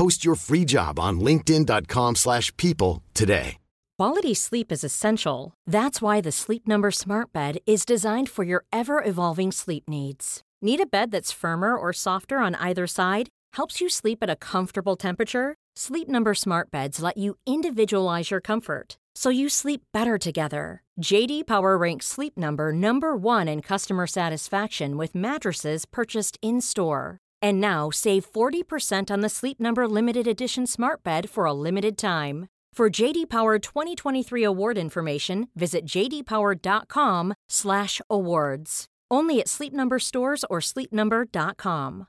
[0.00, 3.58] Post your free job on linkedin.com slash people today.
[3.98, 5.52] Quality sleep is essential.
[5.66, 10.40] That's why the Sleep Number Smart Bed is designed for your ever-evolving sleep needs.
[10.62, 13.28] Need a bed that's firmer or softer on either side?
[13.56, 15.54] Helps you sleep at a comfortable temperature?
[15.76, 20.82] Sleep Number Smart Beds let you individualize your comfort so you sleep better together.
[21.02, 27.18] JD Power ranks Sleep Number number 1 in customer satisfaction with mattresses purchased in-store.
[27.42, 31.98] And now save 40% on the Sleep Number limited edition Smart Bed for a limited
[31.98, 32.46] time.
[32.72, 38.84] For JD Power 2023 award information, visit jdpower.com/awards.
[39.10, 42.06] Only at Sleep Number stores or sleepnumber.com.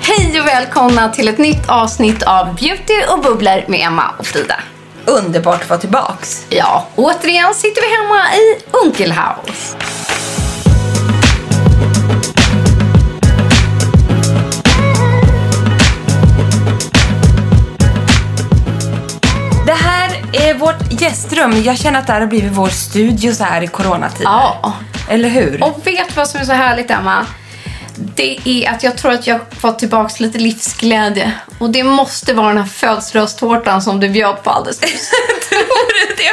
[0.00, 4.60] Hej och välkomna till ett nytt avsnitt av Beauty och bubblor med Emma och Frida.
[5.10, 6.46] Underbart att vara tillbaks.
[6.48, 9.76] Ja, återigen sitter vi hemma i Unkelhaus.
[19.66, 21.62] Det här är vårt gästrum.
[21.62, 24.24] Jag känner att det här har blivit vår studio så här i coronatider.
[24.30, 24.72] Ja.
[25.08, 25.64] Eller hur?
[25.64, 27.26] Och vet vad som är så härligt Emma?
[28.20, 31.32] Det är att jag tror att jag fått tillbaka lite livsglädje.
[31.58, 35.10] Och det måste vara den här födelsedagstårtan som du bjöd på alldeles nyss.
[35.48, 36.32] Tror du det?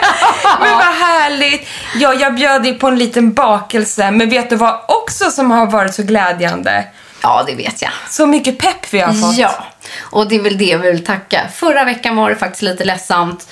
[0.60, 1.68] Men vad härligt.
[1.96, 4.12] Ja, jag bjöd dig på en liten bakelse.
[4.12, 6.84] Men vet du vad också som har varit så glädjande?
[7.24, 7.92] Ja, det vet jag.
[8.10, 9.38] Så mycket pepp vi har fått.
[9.38, 9.52] Ja,
[10.02, 11.42] och det är väl det vi vill tacka.
[11.56, 13.48] Förra veckan var det faktiskt lite ledsamt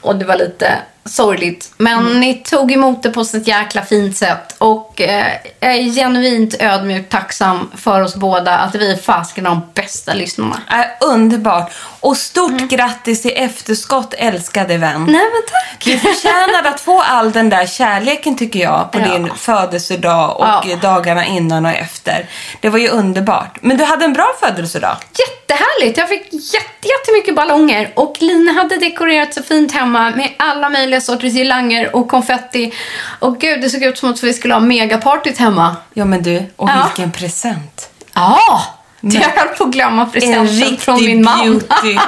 [0.00, 1.72] och det var lite sorgligt.
[1.76, 2.20] Men Mm.
[2.20, 4.54] ni tog emot det på ett jäkla fint sätt.
[4.58, 5.26] Och eh,
[5.60, 10.60] jag är genuint ödmjukt tacksam för oss båda att vi är fasken de bästa lyssnarna.
[10.70, 11.72] Äh, underbart.
[12.00, 14.96] Och stort grattis i efterskott, älskade vän.
[14.96, 15.12] Mm.
[15.12, 15.84] Nej men tack!
[15.84, 19.04] Du förtjänade att få all den där kärleken tycker jag på Ja.
[19.04, 20.76] din födelsedag och Ja.
[20.82, 22.26] dagarna innan och efter.
[22.60, 23.58] Det var ju underbart.
[23.60, 24.96] Men du hade en bra födelsedag.
[25.18, 25.98] Jättehärligt!
[25.98, 31.00] Jag fick jätte, jättemycket ballonger och Lina hade dekorerat så fint hemma med alla möjliga
[31.00, 32.72] sorters girlanger och konfetti.
[33.18, 35.76] Och gud, det såg ut som att vi skulle ha megapartyt hemma.
[35.94, 36.84] Ja men du, och Ja.
[36.86, 37.90] vilken present.
[38.14, 38.62] Ja!
[39.00, 41.38] Jag höll på att glömma En presenten riktig från min man.
[41.38, 41.98] beauty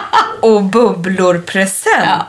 [0.43, 2.04] och bubblor-present.
[2.04, 2.26] Ja.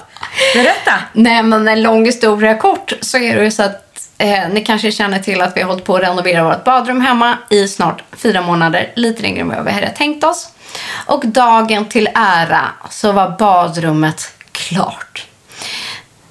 [0.53, 0.94] Berätta.
[1.13, 4.92] Nej, men en lång historia kort så är det ju så att eh, ni kanske
[4.92, 8.42] känner till att vi har hållit på att renovera vårt badrum hemma i snart fyra
[8.42, 8.92] månader.
[8.96, 10.50] Lite längre än vad vi hade tänkt oss.
[11.06, 15.25] Och dagen till ära så var badrummet klart.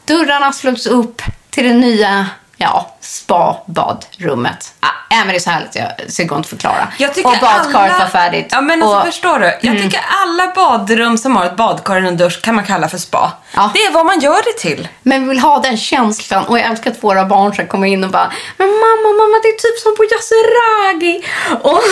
[0.04, 4.72] Dörrarna slogs upp till det nya ja, spa-badrummet.
[4.80, 6.88] Ah, äh, men det är så härligt, jag, det går inte förklara.
[6.98, 7.98] Jag tycker och badkaret alla...
[7.98, 8.48] var färdigt.
[8.50, 9.58] Ja, men alltså, och, förstår du?
[9.60, 12.98] Jag tycker alla badrum som har ett badkar och en dusch kan man kalla för
[12.98, 13.32] spa.
[13.54, 13.70] Ja.
[13.74, 14.88] Det är vad man gör det till.
[15.02, 18.04] Men vi vill ha den känslan och jag älskar att våra barn ska komma in
[18.04, 21.24] och bara Men mamma, mamma, det är typ som på Yasuragi.
[21.62, 21.82] Och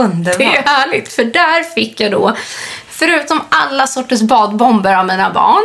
[0.00, 0.38] Underbart.
[0.38, 2.36] det är härligt för där fick jag då,
[2.90, 5.64] förutom alla sorters badbomber av mina barn,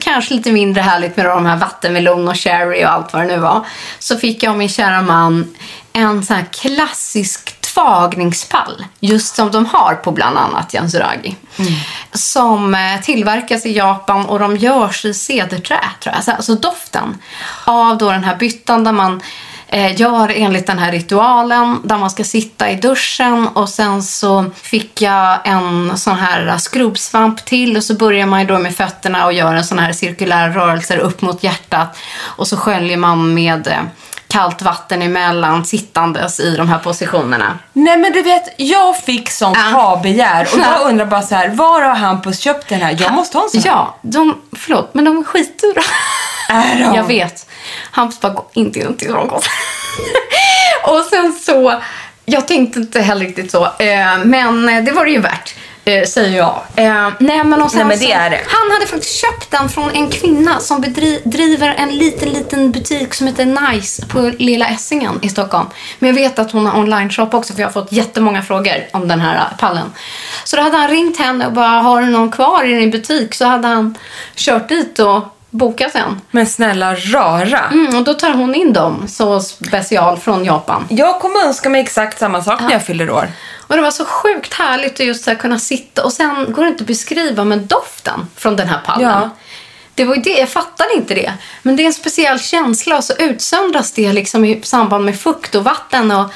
[0.00, 3.38] kanske lite mindre härligt med de här vattenmelon och cherry och allt vad det nu
[3.38, 3.66] var,
[3.98, 5.54] så fick jag av min kära man
[5.92, 11.36] en sån här klassisk tvagningspall, just som de har på bland annat Yasuragi.
[12.12, 16.24] Som eh, tillverkas i Japan och de görs i cederträ, tror jag.
[16.24, 17.18] Så- Alltså doften
[17.64, 19.22] av då den här byttan där man
[19.76, 25.02] gör enligt den här ritualen där man ska sitta i duschen och sen så fick
[25.02, 29.32] jag en sån här skrubbsvamp till och så börjar man ju då med fötterna och
[29.32, 33.78] gör en sån här cirkulär rörelse upp mot hjärtat och så sköljer man med eh,
[34.28, 37.58] kallt vatten emellan sittandes i de här positionerna.
[37.72, 39.78] Nej men du vet, jag fick sånt Ja.
[39.78, 42.96] ha-begär och jag undrar bara så här, var har Hampus köpt den här?
[43.00, 43.68] Jag måste ha en sån här.
[43.70, 45.82] Ja, de, förlåt, men de är skitdyra.
[46.48, 46.94] Är de?
[46.96, 47.46] Jag vet.
[47.94, 49.46] Hampus bara, gå inte in till gott.
[50.84, 51.82] Och sen så,
[52.24, 55.54] jag tänkte inte heller riktigt så, eh, men det var det ju värt.
[55.84, 56.60] eh, Säger jag.
[56.76, 58.40] Eh, nej, men, och sen Nej, men det är det.
[58.48, 60.80] Han hade faktiskt köpt den från en kvinna som
[61.24, 65.66] driver en liten, liten butik som heter Nice på Lilla Essingen i Stockholm.
[65.98, 69.08] Men jag vet att hon har online-shop också för jag har fått jättemånga frågor om
[69.08, 69.92] den här pallen.
[70.44, 73.34] Så då hade han ringt henne och bara, har du någon kvar i din butik?
[73.34, 73.98] Så hade han
[74.34, 75.22] kört dit och
[75.52, 76.20] bokat en.
[76.30, 77.60] Men snälla rara.
[77.72, 80.86] Mm, och då tar hon in dem så special från Japan.
[80.90, 83.28] Jag kommer önska mig exakt samma sak när jag fyller år.
[83.66, 86.68] Och det var så sjukt härligt att just så kunna sitta och sen går det
[86.68, 89.08] inte att beskriva men doften från den här pallen.
[89.08, 89.30] Ja.
[89.94, 91.32] Det var ju det, jag fattade inte det.
[91.62, 95.54] Men det är en speciell känsla och så utsöndras det liksom i samband med fukt
[95.54, 96.10] och vatten.
[96.10, 96.32] Och,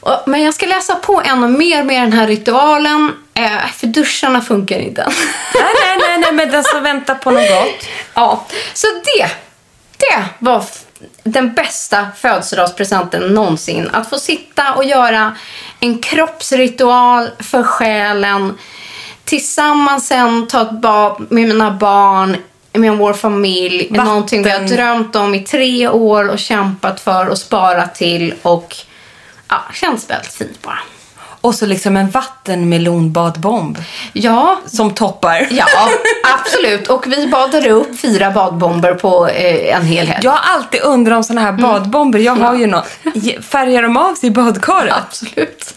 [0.00, 3.12] och, men jag ska läsa på ännu mer med den här ritualen.
[3.36, 5.12] Eh, för duscharna funkar inte.
[5.54, 7.88] nej, nej, nej, nej, men som väntar på något gott.
[8.14, 9.30] Ja, så det,
[9.96, 10.64] det var
[11.22, 13.90] den bästa födelsedagspresenten någonsin.
[13.92, 15.36] Att få sitta och göra
[15.80, 18.58] en kroppsritual för själen.
[19.24, 22.36] Tillsammans sen ta ett bad med mina barn,
[22.72, 23.88] med vår familj.
[23.90, 24.06] Vatten.
[24.06, 28.34] Någonting vi har drömt om i tre år och kämpat för och sparat till.
[28.42, 28.76] Och
[29.48, 30.80] ja, känns väldigt fint bara.
[31.46, 33.78] Och så liksom en vattenmelonbadbomb
[34.12, 35.48] Ja, som toppar.
[35.50, 35.64] ja
[36.38, 36.88] absolut.
[36.88, 40.20] Och vi badade upp fyra badbomber på eh, en hel helg.
[40.24, 42.18] Jag har alltid undrat om såna här badbomber.
[42.18, 42.82] Jag har ju någon.
[43.14, 44.94] Ge- Färgar de av sig i badkaret?
[45.06, 45.74] Absolut.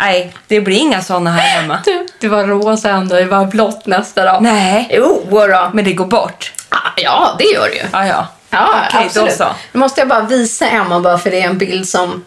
[0.00, 1.78] Nej, det blir inga såna här hemma.
[1.84, 4.42] Du, det var rosa dag, det var blått nästa dag.
[4.42, 4.88] Nej.
[4.98, 5.70] Jo, då.
[5.72, 6.52] Men det går bort.
[6.68, 7.82] Ah, Ja, det gör det ju.
[7.92, 8.26] Ja, ja.
[8.50, 9.32] Ja, Okej, då absolut.
[9.36, 9.46] så.
[9.72, 12.24] Nu måste jag bara visa Emma bara för det är en bild som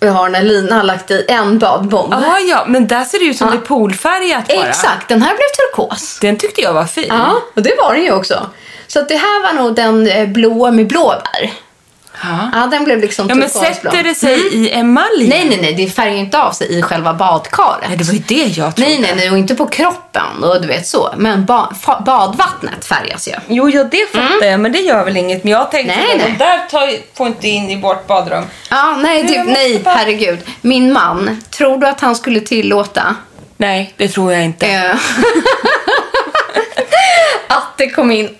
[0.00, 2.12] vi har när Lina har lagt i en badbomb.
[2.12, 4.68] Ja, ja, men där ser det ut som det är poolfärgat bara.
[4.68, 6.18] Exakt, den här blev turkos.
[6.20, 7.06] Den tyckte jag var fin.
[7.08, 8.46] Ja, och det var den ju också.
[8.86, 11.52] Så att det här var nog den eh, blåa med blåbär.
[12.22, 12.50] Ja.
[12.52, 13.90] Ja, den blev liksom Ja, men turkosblå.
[13.90, 15.28] sätter det sig i emalj?
[15.28, 17.84] Nej, nej, nej, det färgar inte av sig i själva badkaret.
[17.88, 18.90] Nej, det var ju det jag trodde.
[18.90, 21.14] Nej, nej, nej, och inte på kroppen och du vet så.
[21.16, 21.72] Men ba-
[22.06, 23.32] badvattnet färgas ju.
[23.48, 25.44] Jo, ja, det fattar jag, men det gör väl inget.
[25.44, 26.34] Men jag tänkte Nej, att nej.
[26.38, 28.44] där tar, får inte in i vårt badrum.
[28.70, 30.38] Ja, nej, Du, nej, bara- herregud.
[30.60, 33.16] Min man, tror du att han skulle tillåta
[33.56, 34.66] Nej, det tror jag inte.
[34.66, 34.90] eh,
[37.48, 38.32] att det kom in en,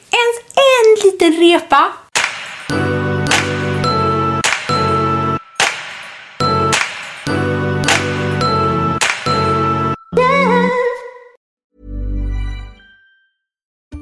[0.56, 1.84] en liten repa?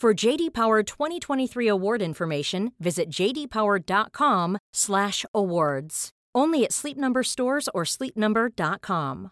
[0.00, 6.08] For JD Power 2023 award information, visit jdpower.com/awards.
[6.38, 9.28] Only at Sleep Number stores or sleepnumber.com.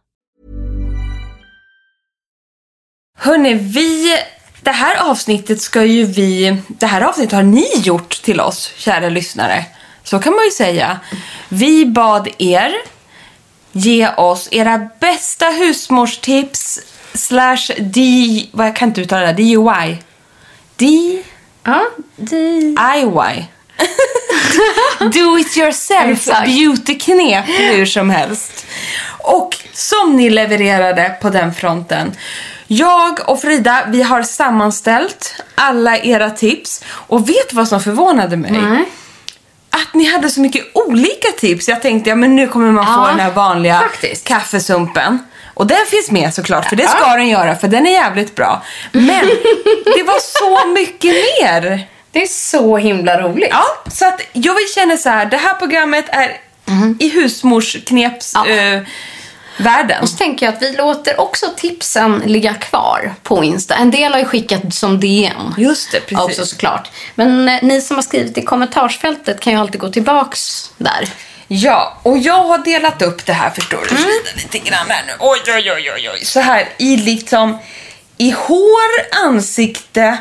[3.19, 4.17] Hörni, vi...
[4.61, 6.63] Det här avsnittet ska ju vi...
[6.69, 9.65] Det här avsnittet har ni gjort till oss, kära lyssnare.
[10.05, 11.01] Så kan man ju säga.
[11.49, 12.73] Vi bad er
[13.73, 16.81] ge oss era bästa husmorstips
[17.15, 18.01] slash D...
[18.53, 19.35] Vad jag kan inte uttala det.
[19.43, 19.99] DUI.
[20.79, 21.23] D...
[21.65, 21.81] Ja,
[22.17, 22.75] det...
[22.97, 23.47] IY.
[25.13, 28.67] do it yourself beauty-knep hur som helst.
[29.19, 32.13] Och som ni levererade på den fronten.
[32.67, 36.85] Jag och Frida, vi har sammanställt alla era tips.
[36.89, 38.51] Och vet vad som förvånade mig?
[38.51, 38.85] Nej.
[39.71, 41.69] Att ni hade så mycket olika tips.
[41.69, 44.29] Jag tänkte, ja men nu kommer man få Ja, den här vanliga faktiskt.
[44.29, 45.19] kaffesumpen.
[45.59, 48.63] Och den finns med såklart, för det ska den göra, för den är jävligt bra.
[48.93, 49.27] Men
[49.97, 51.89] det var så mycket mer.
[52.13, 53.49] Det är så himla roligt.
[53.53, 56.37] Ja, så att jag vill känna så här, det här programmet är
[56.99, 58.47] i husmorskneps Ja.
[58.49, 58.81] eh,
[59.57, 60.03] världen.
[60.03, 63.75] Och så tänker jag att vi låter också tipsen ligga kvar på Insta.
[63.75, 65.55] En del har ju skickat som DM.
[65.59, 66.25] Just det, precis.
[66.25, 66.91] Också såklart.
[67.15, 71.09] Men eh, ni som har skrivit i kommentarsfältet kan ju alltid gå tillbaks där.
[71.49, 75.13] Ja, och jag har delat upp det här förstår du Frida, lite grann här nu.
[75.19, 76.25] Oj, oj, oj, oj, oj.
[76.25, 77.59] Så här i liksom
[78.17, 80.19] i hår, ansikte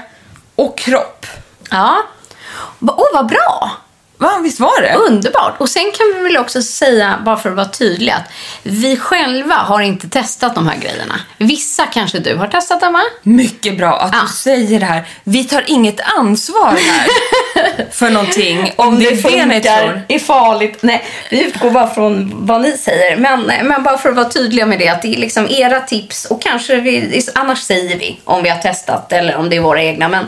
[0.55, 1.25] och kropp.
[1.69, 2.03] Ja.
[2.81, 3.71] Åh, oh, vad bra!
[4.19, 4.93] Va, visst var det?
[4.95, 5.55] Underbart!
[5.61, 8.31] Och sen kan vi väl också säga, bara för att vara tydliga, att
[8.63, 11.19] vi själva har inte testat de här grejerna.
[11.37, 13.01] Vissa kanske du har testat, Emma?
[13.23, 14.19] Mycket bra att Ja.
[14.21, 15.07] du säger det här.
[15.23, 17.07] Vi tar inget ansvar här
[17.91, 18.73] för någonting.
[18.75, 20.01] Om, det är det ni tror.
[20.07, 20.77] är farligt.
[20.81, 23.17] Nej, vi utgår bara från vad ni säger.
[23.17, 26.25] Men, men bara för att vara tydliga med det, att det är liksom era tips
[26.25, 29.81] och kanske vi, annars säger vi om vi har testat eller om det är våra
[29.83, 30.07] egna.
[30.09, 30.25] Men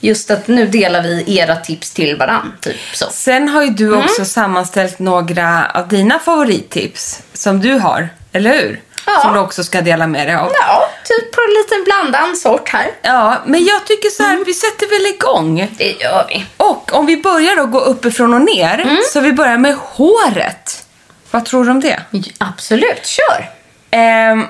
[0.00, 2.52] just att nu delar vi era tips till varann.
[2.60, 3.06] Typ så.
[3.10, 8.80] Sen har ju du också sammanställt några av dina favorittips som du har, eller hur?
[9.06, 9.20] Ja.
[9.22, 10.52] Som du också ska dela med dig av.
[10.54, 12.90] Ja, typ på en liten blandad sort här.
[13.02, 15.68] Ja, men jag tycker så här, vi sätter väl igång.
[15.78, 16.46] Det gör vi.
[16.56, 20.86] Och om vi börjar då gå uppifrån och ner, så vi börjar med håret.
[21.30, 22.00] Vad tror du om det?
[22.38, 23.50] Absolut, kör!
[23.90, 24.46] Ehm,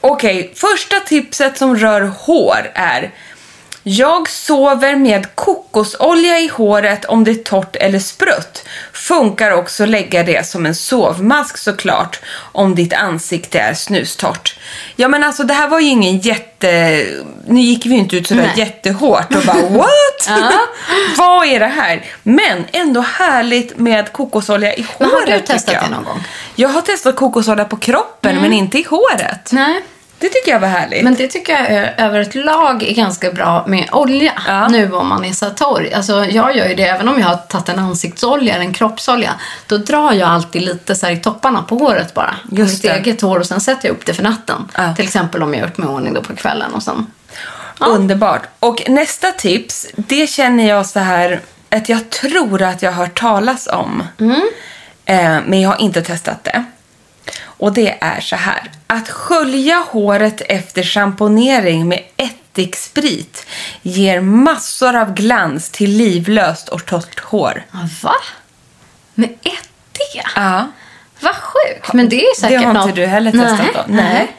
[0.00, 3.10] Okej, första tipset som rör hår är
[3.88, 8.64] jag sover med kokosolja i håret om det är torrt eller sprött.
[8.92, 12.20] Funkar också lägga det som en sovmask såklart
[12.52, 14.58] om ditt ansikte är snustort.
[14.96, 17.02] Ja men alltså det här var ju ingen jätte...
[17.46, 18.66] Nu gick vi ju inte ut sådär Nej.
[18.66, 20.28] jättehårt och bara what?
[21.18, 22.04] Vad är det här?
[22.22, 26.24] Men ändå härligt med kokosolja i håret Men har du testat det någon gång?
[26.54, 29.52] Jag har testat kokosolja på kroppen men inte i håret.
[29.52, 29.82] Nej.
[30.18, 31.04] Det tycker jag var härligt.
[31.04, 34.32] Men det tycker jag är, över ett lag är ganska bra med olja.
[34.46, 34.68] Ja.
[34.68, 35.90] Nu om man är så torr.
[35.94, 39.34] Alltså, jag gör ju det även om jag har tagit en ansiktsolja eller en kroppsolja.
[39.66, 42.36] Då drar jag alltid lite så här i topparna på håret bara.
[42.50, 42.98] Just mitt det.
[42.98, 44.68] eget hår och sen sätter jag upp det för natten.
[44.76, 44.94] Ja.
[44.94, 47.06] Till exempel om jag har gjort mig ordning då på kvällen och sen.
[47.78, 48.42] Underbart.
[48.60, 53.20] Och nästa tips, det känner jag så här att jag tror att jag har hört
[53.20, 54.02] talas om.
[55.04, 56.64] Eh, men jag har inte testat det.
[57.58, 58.70] Och det är så här.
[58.86, 63.46] Att skölja håret efter schamponering med ättiksprit
[63.82, 67.64] ger massor av glans till livlöst och torrt hår.
[68.02, 68.14] Va?
[69.14, 70.30] Med ättika?
[70.36, 70.66] Ja.
[71.20, 71.92] Vad sjukt.
[71.92, 72.94] Men det är Det säkert har inte något...
[72.96, 73.70] du heller testat Nej.
[73.74, 73.82] då?
[73.88, 74.36] Nej.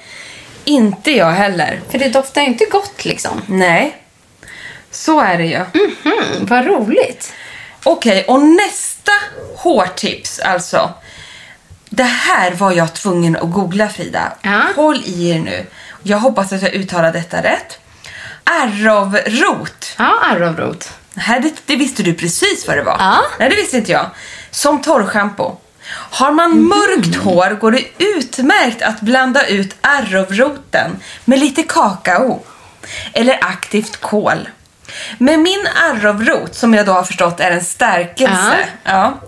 [0.66, 1.82] Inte jag heller.
[1.90, 3.42] För det doftar ju inte gott liksom.
[3.46, 3.96] Nej.
[4.92, 5.56] Så är det ju.
[5.56, 7.34] Mm, vad roligt.
[7.84, 9.12] Okej, och nästa
[9.56, 10.90] hårtips alltså.
[11.90, 14.34] Det här var jag tvungen att googla Frida.
[14.42, 14.62] Ja.
[14.76, 15.66] Håll i er nu.
[16.04, 17.80] Jag hoppas att jag uttalar detta rätt.
[18.44, 19.96] Arrovrot.
[19.98, 20.90] Ja, arrovrot.
[21.14, 22.96] Det, det visste du precis vad det var.
[23.00, 23.22] Ja.
[23.40, 24.10] Nej, det visste inte jag.
[24.52, 25.58] Som torrschampo.
[25.90, 30.92] Har man mörkt hår går det utmärkt att blanda ut arrovroten
[31.26, 32.44] med lite kakao
[33.14, 34.50] eller aktivt kol.
[35.18, 39.20] Med min arrovrot, som jag då har förstått är en stärkelse, ja.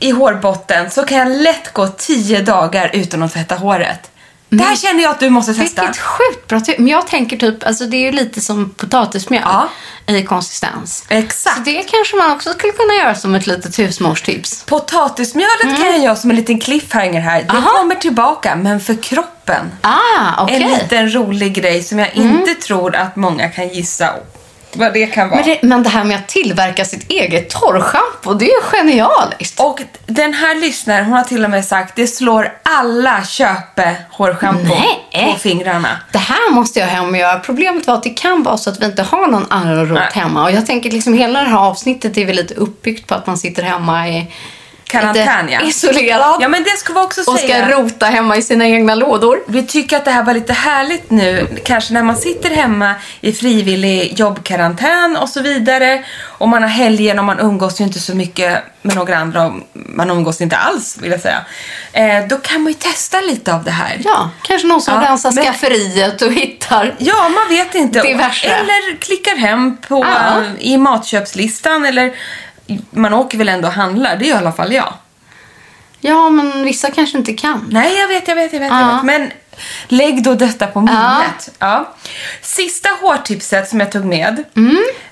[0.00, 4.10] i hårbotten så kan jag lätt gå 10 dagar utan att tvätta håret.
[4.48, 5.82] Det här känner jag att du måste testa.
[5.82, 6.60] Vilket sjukt bra.
[6.78, 9.68] Men jag tänker typ, alltså det är ju lite som potatismjöl Ja.
[10.06, 11.04] i konsistens.
[11.08, 11.56] Exakt.
[11.56, 14.64] Så det kanske man också skulle kunna göra som ett litet husmorstips.
[14.66, 17.42] Potatismjölet kan jag göra som en liten cliffhanger här.
[17.42, 17.62] Det Mm.
[17.64, 17.78] Aha.
[17.78, 19.72] kommer tillbaka, men för kroppen.
[19.80, 20.62] Ah, okej.
[20.62, 24.14] En liten rolig grej som jag inte tror att många kan gissa
[24.76, 25.40] vad det kan vara.
[25.40, 29.60] Men det, men det här med att tillverka sitt eget torrschampo, det är ju genialiskt.
[29.60, 34.74] Och den här lyssnaren, hon har till och med sagt det slår alla köpe hårschampo
[35.12, 35.88] på fingrarna.
[36.12, 37.38] Det här måste jag hem och göra.
[37.38, 40.22] Problemet var att det kan vara så att vi inte har någon arrowroot Nej.
[40.22, 40.44] hemma.
[40.44, 43.38] Och jag tänker liksom hela det här avsnittet är väl lite uppbyggt på att man
[43.38, 44.26] sitter hemma i
[45.00, 45.60] Karantän, ja.
[45.60, 47.66] isolerad Ja, men det ska vi också och säga.
[47.66, 49.40] ska rota hemma i sina egna lådor.
[49.46, 53.32] Vi tycker att det här var lite härligt nu, kanske när man sitter hemma i
[53.32, 56.04] frivillig jobbkarantän och så vidare.
[56.22, 59.46] Och man har helgen och man umgås ju inte så mycket med några andra.
[59.46, 61.40] och Man umgås inte alls vill jag säga.
[61.92, 64.00] Eh, då kan man ju testa lite av det här.
[64.04, 68.02] Ja, kanske någon som Ja, rensar men- skafferiet och hittar Ja, man vet inte.
[68.02, 68.46] Diverse.
[68.46, 70.40] Eller klickar hem på, Ja.
[70.40, 72.12] eh, i matköpslistan eller
[72.90, 74.16] man åker väl ändå och handlar.
[74.16, 74.94] Det gör i alla fall jag.
[76.00, 77.68] Ja, men vissa kanske inte kan.
[77.70, 78.70] Nej, jag vet, jag vet, jag vet.
[78.70, 78.94] Jag Ja.
[78.94, 79.02] vet.
[79.04, 79.30] Men
[79.88, 81.50] lägg då detta på minnet.
[81.58, 81.94] Ja.
[82.42, 84.44] Sista hårtipset som jag tog med.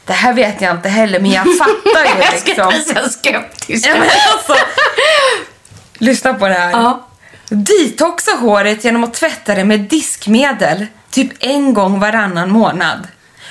[0.05, 2.19] Det här vet jag inte heller, men jag fattar ju Mm.
[2.33, 2.75] jag ska liksom.
[2.75, 3.89] inte skeptisk.
[3.89, 4.55] Ja, men alltså,
[5.99, 6.71] lyssna på det här.
[6.71, 7.09] Ja.
[7.49, 13.09] Detoxa håret genom att tvätta det med diskmedel typ en gång varannan månad.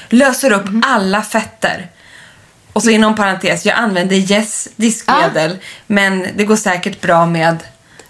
[0.09, 0.83] Löser upp Mm.
[0.85, 1.87] alla fetter.
[2.73, 7.63] Och så inom parentes, jag använder Yes diskmedel men det går säkert bra med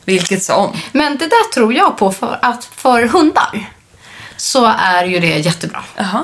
[0.06, 0.78] vilket som.
[0.92, 3.70] Men det där tror jag på för att för hundar
[4.38, 5.84] så är ju det jättebra.
[5.96, 6.24] Jaha.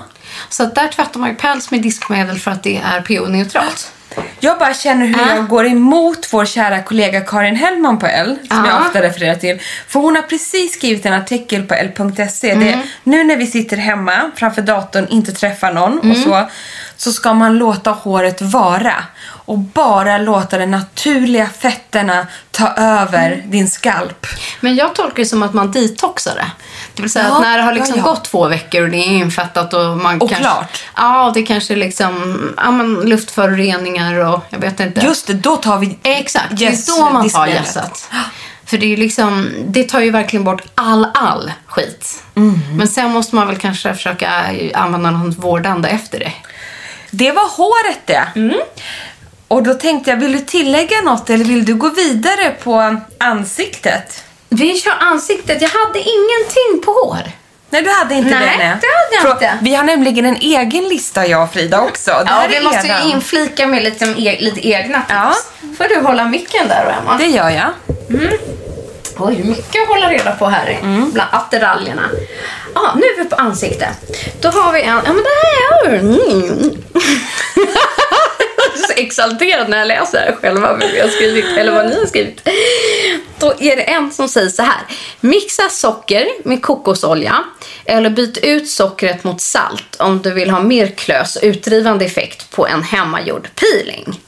[0.50, 3.92] Så att där tvättar man ju päls med diskmedel för att det är pH-neutralt.
[4.40, 5.36] Jag bara känner hur Ja.
[5.36, 8.72] jag går emot vår kära kollega Karin Hellman på L, som Ja.
[8.72, 9.60] jag ofta refererar till.
[9.88, 12.52] För hon har precis skrivit en artikel på L.se.
[12.52, 12.68] Mm.
[12.68, 16.12] Det, nu när vi sitter hemma framför datorn, inte träffar någon Mm.
[16.12, 16.50] och så,
[16.98, 18.94] så ska man låta håret vara.
[19.46, 23.52] Och bara låta de naturliga fetterna ta över Mm.
[23.52, 24.26] din skalp.
[24.60, 26.52] Men jag tolkar det som att man detoxar det.
[26.98, 28.12] Det vill säga Ja, att när det har liksom ja, ja.
[28.12, 30.44] gått två veckor och det är infettat och man Och kanske...
[30.44, 30.84] klart.
[30.96, 35.02] Ja, det kanske liksom ja, men luftföroreningar och jag vet inte.
[35.02, 38.10] Just det, då tar vi Exakt, det Yes, är då man tar gässat.
[38.66, 42.24] För det är liksom, det tar ju verkligen bort all, all skit.
[42.36, 42.60] Mm.
[42.78, 44.30] Men sen måste man väl kanske försöka
[44.74, 46.32] använda något vårdande efter det.
[47.12, 48.28] Det var håret det.
[48.36, 48.58] Mm.
[49.48, 54.24] Och då tänkte jag, vill du tillägga något eller vill du gå vidare på ansiktet?
[54.50, 55.62] Vi kör ansiktet.
[55.62, 57.18] Jag hade ingenting på hår.
[57.70, 58.58] Nej, du hade inte Nej, det.
[58.68, 58.78] nej.
[58.82, 59.58] det hade jag inte.
[59.62, 62.12] Vi har nämligen en egen lista, jag och Frida också.
[62.12, 65.10] Det Ja, vi måste ju inflika med lite, e- lite egna tips.
[65.10, 65.34] Ja.
[65.78, 67.18] Får du hålla micken där, Emma?
[67.18, 67.70] Det gör jag.
[69.20, 70.78] Oj, mycket att hålla reda på här
[71.14, 72.10] bland attiraljerna.
[72.76, 73.90] Ja, nu är vi på ansikte.
[74.42, 74.96] Då har vi en...
[75.06, 75.30] Ja, men det
[75.90, 76.00] här är...
[76.00, 76.72] Mm.
[78.76, 82.00] Jag så exalterad när jag läser här själva vad vi har skrivit, eller vad ni
[82.00, 82.42] har skrivit.
[83.40, 84.82] Då är det en som säger så här.
[85.20, 87.44] Mixa socker med kokosolja
[87.86, 92.52] eller byt ut sockret mot salt om du vill ha mer klös och utdrivande effekt
[92.52, 94.20] på en hemmagjord peeling.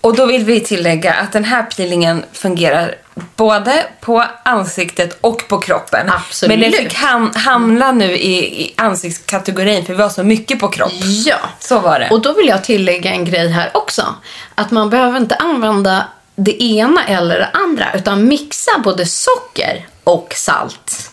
[0.00, 2.94] Och då vill vi tillägga att den här peelingen fungerar
[3.36, 6.10] både på ansiktet och på kroppen.
[6.10, 6.58] Absolut.
[6.58, 10.68] Men den fick ham- hamna nu i, i ansiktskategorin för vi har så mycket på
[10.68, 10.92] kropp.
[11.26, 11.36] Ja.
[11.58, 12.08] Så var det.
[12.10, 14.14] Och då vill jag tillägga en grej här också.
[14.54, 16.04] Att man behöver inte använda
[16.36, 21.10] det ena eller det andra utan mixa både socker och salt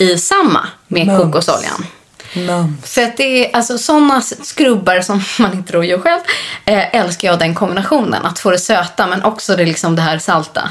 [0.00, 1.22] i samma med Mums.
[1.22, 1.86] kokosoljan.
[2.34, 2.94] Mums.
[2.94, 6.20] För att det är alltså sådana skrubbar som man inte då gör själv
[6.64, 8.26] eh, älskar jag den kombinationen.
[8.26, 10.70] Att få det söta men också det, liksom det här salta.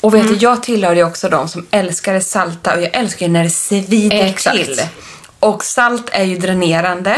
[0.00, 3.26] Och vet du, jag tillhör ju också de som älskar det salta och jag älskar
[3.26, 4.56] ju när det svider Exakt.
[4.56, 4.80] till.
[5.38, 7.16] Och salt är ju dränerande.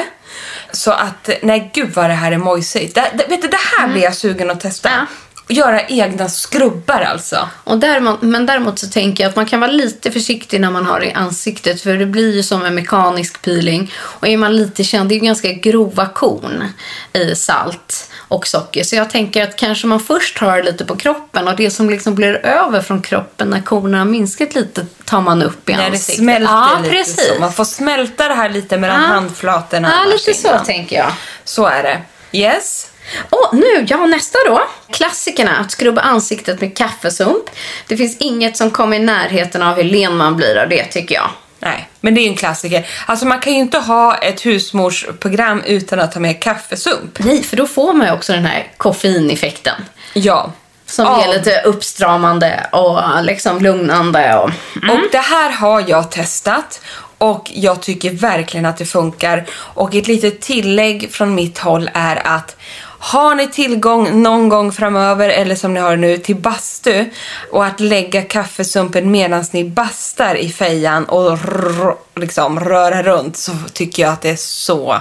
[0.72, 2.94] Så att, nej gud vad det här är mojsigt.
[2.94, 4.90] Det, det, vet du, det här blir jag sugen att testa.
[4.90, 5.06] Ja.
[5.52, 7.48] Göra egna skrubbar alltså.
[7.64, 10.86] Och däremot, men däremot så tänker jag att man kan vara lite försiktig när man
[10.86, 13.92] har det i ansiktet för det blir ju som en mekanisk peeling.
[13.98, 16.64] Och är man lite känd, det är ju ganska grova korn
[17.12, 18.84] i salt och socker.
[18.84, 21.90] Så jag tänker att kanske man först har det lite på kroppen och det som
[21.90, 25.78] liksom blir över från kroppen när kornen har minskat lite tar man upp i När
[25.78, 26.16] det ansiktet.
[26.16, 27.28] smälter ja, lite precis.
[27.34, 27.40] så.
[27.40, 29.06] Man får smälta det här lite mellan Ja.
[29.08, 29.92] handflatorna.
[30.04, 30.64] Ja, lite så innan.
[30.64, 31.12] tänker jag.
[31.44, 31.98] Så är det.
[32.38, 32.89] Yes.
[33.30, 34.60] Och nu, ja nästa då.
[34.92, 37.44] Klassikerna, att skrubba ansiktet med kaffesump.
[37.86, 41.14] Det finns inget som kommer i närheten av hur len man blir av det tycker
[41.14, 41.30] jag.
[41.62, 42.86] Nej, men det är en klassiker.
[43.06, 47.18] Alltså man kan ju inte ha ett husmorsprogram utan att ta med kaffesump.
[47.18, 49.74] Nej, för då får man ju också den här koffeineffekten.
[50.14, 50.52] Ja.
[50.86, 51.24] Som Ja.
[51.24, 54.34] är lite uppstramande och liksom lugnande.
[54.36, 54.50] Och...
[54.74, 56.80] Och det här har jag testat
[57.18, 59.46] och jag tycker verkligen att det funkar.
[59.52, 62.56] Och ett litet tillägg från mitt håll är att
[63.02, 67.04] har ni tillgång någon gång framöver eller som ni har nu till bastu
[67.50, 73.52] och att lägga kaffesumpen medan ni bastar i fejan och rr, liksom röra runt så
[73.72, 74.96] tycker jag att det är så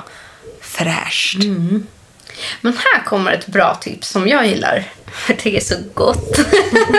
[0.61, 1.43] fräscht.
[1.43, 1.87] Mm.
[2.61, 4.85] Men här kommer ett bra tips som jag gillar.
[5.11, 6.39] För det är så gott.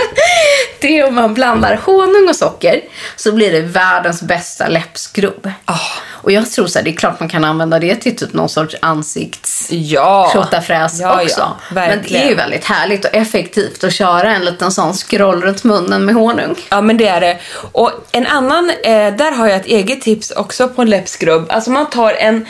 [0.81, 2.81] det är om man blandar honung och socker
[3.17, 5.51] så blir det världens bästa läppskrubb.
[5.65, 5.79] Ah.
[6.23, 8.49] Och jag tror så här, det är klart man kan använda det till typ någon
[8.49, 9.69] sorts ansikts...
[9.71, 10.31] Ja!
[10.33, 11.41] tjottafräs Ja, också.
[11.41, 15.43] ja, Men det är ju väldigt härligt och effektivt att köra en liten sån scroll
[15.43, 16.57] runt munnen med honung.
[16.69, 17.39] Ja men det är det.
[17.73, 21.47] Och en annan, eh, där har jag ett eget tips också på en läppskrubb.
[21.51, 22.47] Alltså man tar en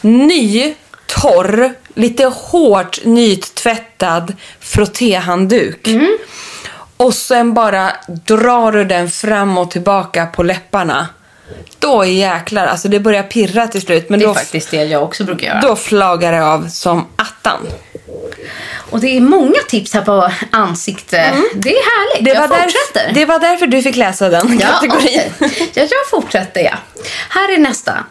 [0.00, 0.74] ny,
[1.06, 5.88] torr, lite hårt nytvättad frottéhandduk.
[6.96, 11.06] Och sen bara drar du den fram och tillbaka på läpparna.
[11.78, 14.08] Då jäklar, alltså det börjar pirra till slut.
[14.10, 15.60] Men Det är då, faktiskt det jag också brukar göra.
[15.60, 17.66] då flagar det av som attan.
[18.90, 21.16] Och det är många tips här på ansikte.
[21.54, 22.20] Det är härligt.
[22.20, 22.24] Mm.
[22.24, 23.00] Det jag var, fortsätter.
[23.00, 25.20] därför, det var därför du fick läsa den Ja, kategorin.
[25.40, 25.70] okej.
[25.74, 26.74] ja, jag fortsätter ja.
[27.28, 28.04] Här är nästa.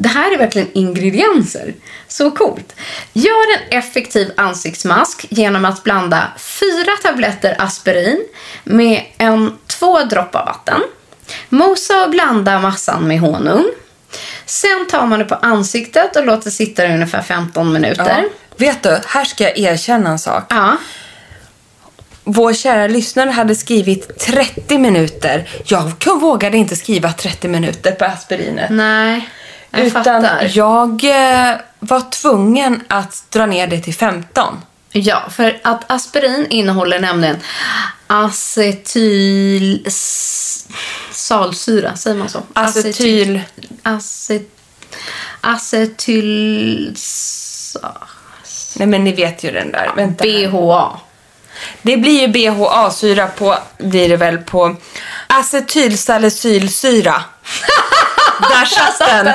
[0.00, 1.74] Det här är verkligen ingredienser.
[2.08, 2.74] Så coolt.
[3.12, 8.26] Gör en effektiv ansiktsmask genom att blanda fyra tabletter aspirin
[8.64, 10.80] med en, två droppar vatten.
[11.48, 13.64] Mosa och blanda massan med honung.
[14.46, 18.22] Sen tar man det på ansiktet och låter sitta i ungefär 15 minuter.
[18.22, 18.28] Ja.
[18.56, 20.44] Vet du, här ska jag erkänna en sak.
[20.48, 20.76] Ja.
[22.24, 25.48] Vår kära lyssnare hade skrivit 30 minuter.
[25.64, 28.70] Jag vågade inte skriva 30 minuter på aspirinet.
[28.70, 29.28] Nej,
[29.70, 30.50] jag utan fattar.
[30.54, 34.60] jag eh, var tvungen att dra ner det till 15.
[34.92, 37.36] Ja, för att aspirin innehåller nämligen
[38.06, 39.86] acetyl...
[41.10, 42.42] Salsyra, säger man så?
[42.52, 43.40] Acetyl...
[43.82, 44.42] Acet,
[45.40, 46.96] acetyl...
[48.76, 49.92] Nej men ni vet ju den där.
[49.96, 50.24] Vänta.
[50.24, 51.00] BHA.
[51.82, 54.76] Det blir ju BHA-syra på, blir det väl på
[55.26, 57.22] acetylsalicylsyra.
[58.48, 59.26] Där satt den.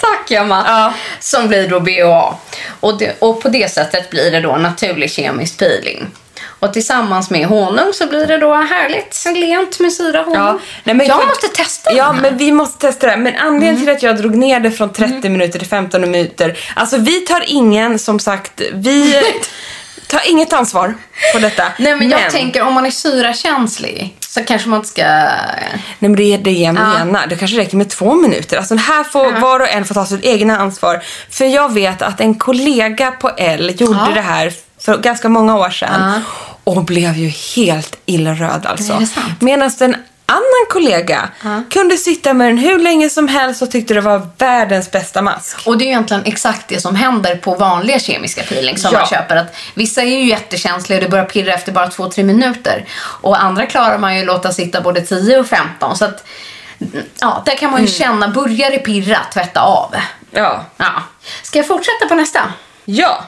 [0.00, 0.64] Tack Emma.
[0.66, 0.92] Ja.
[1.20, 2.34] Som blir då BHA.
[2.80, 6.06] Och, det, och på det sättet blir det då naturlig kemisk peeling.
[6.60, 10.34] Och tillsammans med honung så blir det då härligt lent med syra honung.
[10.34, 13.16] Ja, nej, men jag för- måste testa Ja, men vi måste testa det.
[13.16, 13.86] Men anledningen Mm.
[13.86, 16.58] till att jag drog ner det från 30 minuter till 15 minuter.
[16.76, 19.22] Alltså vi tar ingen, som sagt, vi
[20.06, 20.94] tar inget ansvar
[21.34, 21.64] på detta.
[21.78, 25.02] Nej men jag tänker om man är syrakänslig så kanske man inte ska...
[25.04, 27.26] Nej men det är det jag menar.
[27.26, 28.56] Det kanske räcker med två minuter.
[28.56, 31.02] Alltså här får var och en få ta sitt egna ansvar.
[31.30, 34.14] För jag vet att en kollega på L gjorde Ja.
[34.14, 36.22] det här för ganska många år sedan.
[36.64, 39.02] Och blev ju helt illröd alltså.
[39.40, 39.96] Medan en
[40.30, 41.28] annan kollega
[41.70, 45.66] kunde sitta med den hur länge som helst och tyckte det var världens bästa mask.
[45.66, 48.98] Och det är ju egentligen exakt det som händer på vanliga kemiska peeling som Ja.
[48.98, 49.36] man köper.
[49.36, 52.84] Att vissa är ju jättekänsliga och det börjar pirra efter bara 2-3 minuter.
[53.00, 55.96] Och andra klarar man ju låta sitta både 10 och 15.
[55.96, 56.24] Så att,
[57.20, 59.94] ja, där kan man ju känna, börjar det pirra, tvätta av.
[60.30, 60.64] Ja.
[60.76, 60.92] Ja.
[61.42, 62.40] Ska jag fortsätta på nästa?
[62.84, 63.24] Ja.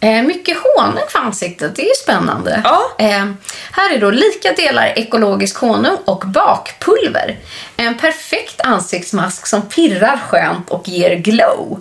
[0.00, 2.60] Eh, mycket honung för ansiktet, det är ju spännande.
[2.64, 2.80] Ja.
[2.98, 3.26] Eh,
[3.72, 7.38] här är då lika delar ekologisk honung och bakpulver.
[7.76, 11.78] En perfekt ansiktsmask som pirrar skönt och ger glow.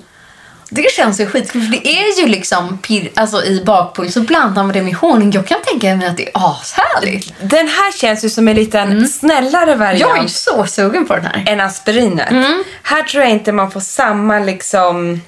[0.71, 4.63] Det känns ju skitkul, för det är ju liksom pirr, alltså i bakpulver så blandar
[4.63, 5.31] man det med honung.
[5.31, 7.33] Jag kan tänka mig att det är ashärligt.
[7.41, 9.99] Den här känns ju som en liten snällare variant.
[9.99, 11.43] Jag är ju så sugen på den här.
[11.47, 12.31] än aspirinet.
[12.31, 12.63] Mm.
[12.83, 15.21] Här tror jag inte man får samma liksom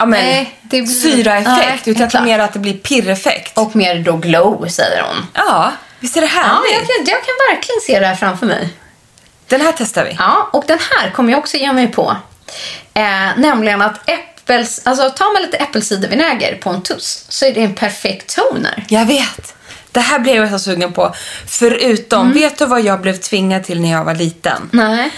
[0.00, 1.46] ja, men, Nej, det blir- syraeffekt.
[1.46, 2.24] Nej, utan jag exakt.
[2.24, 3.58] mer att det blir pirreffekt.
[3.58, 5.26] Och mer då glow, säger hon.
[5.34, 6.72] Ja, visst är det Ja, härligt?
[6.72, 8.68] jag, kan- jag kan verkligen se det här framför mig.
[9.48, 10.16] Den här testar vi.
[10.18, 12.16] Ja, och den här kommer jag också ge mig på.
[12.94, 13.02] Eh,
[13.36, 17.74] nämligen att äppels, alltså, tar man lite äppelcidervinäger på en tuss så är det en
[17.74, 18.84] perfekt toner.
[18.88, 19.54] Jag vet.
[19.92, 21.14] Det här blev jag så sugen på.
[21.46, 22.32] Förutom, Mm.
[22.32, 24.68] vet du vad jag blev tvingad till när jag var liten?
[24.72, 25.10] Nej.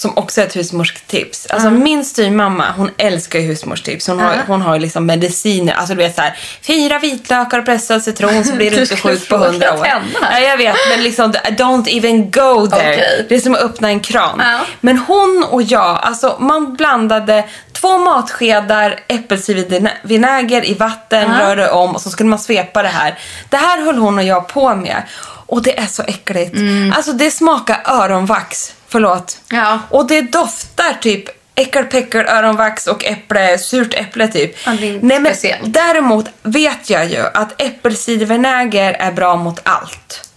[0.00, 1.46] Som också är ett husmorstips.
[1.46, 4.06] Alltså min styvmamma, hon älskar ju husmorstips.
[4.06, 5.72] Hon, har, hon har ju liksom mediciner.
[5.72, 9.28] Alltså du vet så här, fyra vitlökar och pressad citron så blir du inte sjuk
[9.28, 9.86] på hundra år.
[10.20, 12.94] Ja, jag vet, men liksom don't even go there.
[12.94, 13.26] Okej.
[13.28, 14.38] Det är som att öppna en kran.
[14.42, 14.60] Ja.
[14.80, 22.00] Men hon och jag, alltså man blandade två matskedar äppelcidervinäger i vatten, rörde om och
[22.00, 23.18] så skulle man svepa det här.
[23.48, 25.02] Det här höll hon och jag på med.
[25.46, 26.56] Och det är så äckligt.
[26.96, 28.74] Alltså det smakar öronvax.
[28.90, 29.38] Förlåt.
[29.50, 29.78] Ja.
[29.90, 31.24] Och det doftar typ
[31.54, 34.56] äckelpäckel, öronvax och äpple, surt äpple typ.
[34.66, 35.74] Ja, det är inte Nej, men speciellt.
[35.74, 40.30] däremot vet jag ju att äppelcidervinäger är bra mot allt.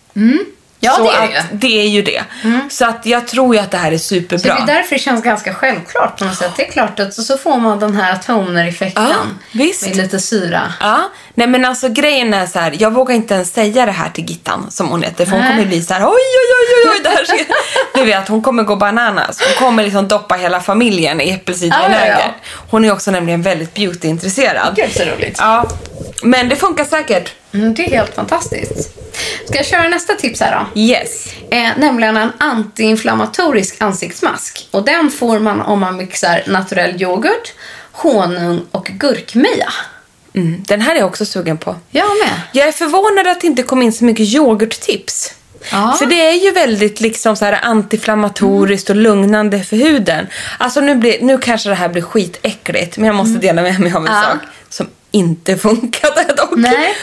[0.84, 1.74] Ja, så det är att det ju.
[1.76, 2.24] det är ju det.
[2.70, 4.56] Så att jag tror ju att det här är Så superbra.
[4.56, 6.52] det är därför det känns ganska självklart på något sätt.
[6.58, 9.16] Det är klart att så, så får man den här toner-effekten Ja,
[9.52, 9.88] visst.
[9.88, 10.74] med lite syra.
[10.80, 11.00] Ja,
[11.34, 14.24] nej men alltså grejen är så här, jag vågar inte ens säga det här till
[14.30, 15.50] Gittan som hon heter för hon Nej.
[15.50, 17.26] kommer bli så här, oj oj oj oj, det här.
[17.96, 19.40] Du vet, hon kommer gå bananas.
[19.42, 22.06] Hon kommer liksom doppa hela familjen i äppelcidervinäger.
[22.08, 22.34] Ja, ja, ja.
[22.70, 24.76] Hon är också nämligen väldigt beautyintresserad.
[24.76, 25.38] Gud så roligt.
[25.40, 25.66] Ja,
[26.24, 27.32] men det funkar säkert.
[27.54, 28.90] Mm, det är helt fantastiskt.
[29.46, 30.82] Ska jag köra nästa tips här då?
[30.82, 31.28] Yes.
[31.52, 34.68] Eh, nämligen en antiinflammatorisk ansiktsmask.
[34.72, 37.54] Och den får man om man mixar naturell yoghurt,
[37.92, 39.70] honung och gurkmeja.
[40.36, 41.76] Mm, den här är jag också sugen på.
[41.92, 42.42] Jag med.
[42.52, 45.34] Jag är förvånad att det inte kom in så mycket yoghurttips.
[45.72, 45.96] Ja.
[46.00, 50.28] För det är ju väldigt liksom så här antiinflammatoriskt och lugnande för huden.
[50.58, 53.94] Alltså nu, blir, nu kanske det här blir skitäckligt, men jag måste dela med mig
[53.94, 54.22] av en Ja.
[54.24, 56.52] sak som inte funkade dock.
[56.56, 56.96] Nej.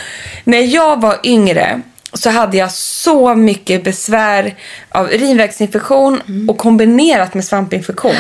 [0.44, 1.80] När jag var yngre
[2.12, 4.54] så hade jag så mycket besvär
[4.88, 8.14] av urinvägsinfektion och kombinerat med svampinfektion.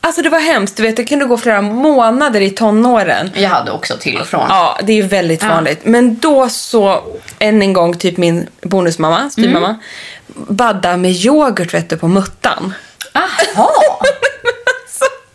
[0.00, 0.76] Alltså det var hemskt.
[0.76, 3.30] Du vet, det kunde gå flera månader i tonåren.
[3.34, 4.46] Jag hade också till och från.
[4.48, 5.80] Ja, det är ju väldigt vanligt.
[5.84, 7.02] Men då så,
[7.38, 10.46] än en gång, typ min bonusmamma, styvmamma, Mm.
[10.56, 12.74] badda med yoghurt vet du, på muttan.
[13.14, 13.70] Aha!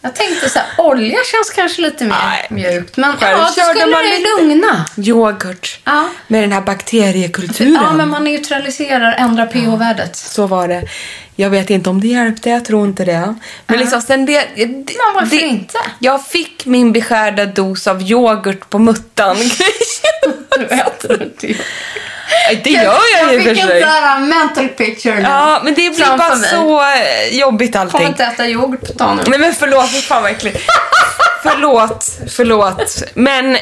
[0.06, 2.48] Jag tänkte så här, olja känns kanske lite mer Nej.
[2.50, 2.98] mjukt.
[2.98, 4.86] Men Själv ja, då skulle man det lugna.
[4.98, 5.80] Yoghurt.
[5.84, 6.10] Ja.
[6.28, 7.74] Med den här bakteriekulturen.
[7.74, 10.15] Ja, men man neutraliserar, ändrar pH-värdet.
[10.15, 10.84] Så var det.
[11.36, 13.36] Jag vet inte om det hjälpte, jag tror inte det.
[13.68, 14.48] Men liksom sen det...
[14.56, 15.78] det Men varför det, inte?
[16.00, 19.38] Jag fick min beskärda dos av yoghurt på muttan.
[20.58, 21.58] Du äter ju.
[22.63, 23.82] det gör jag ju i och för fick en sig.
[23.82, 25.22] sån mental picture nu.
[25.22, 28.08] Ja, men det blir bara så eh, jobbigt allting.
[28.08, 29.20] inte äta yoghurt på dagen.
[29.28, 30.60] Nej men förlåt, fy fan vad äckligt.
[31.44, 33.04] förlåt, förlåt.
[33.13, 33.62] Men eh,